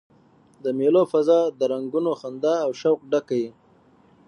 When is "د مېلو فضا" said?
0.63-1.39